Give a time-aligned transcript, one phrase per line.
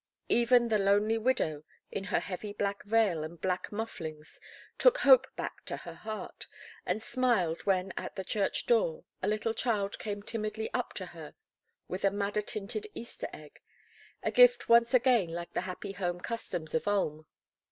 [0.29, 2.55] Even the lonely widow, in her heavy
[2.87, 4.39] veil and black mufflings,
[4.79, 6.47] took hope back to her heart,
[6.87, 11.35] and smiled when at the church door a little child came timidly up to her
[11.87, 16.87] with a madder tinted Easter egg—a gift once again like the happy home customs of
[16.87, 17.27] Ulm.